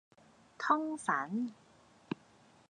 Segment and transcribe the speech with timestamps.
[0.57, 1.53] 通粉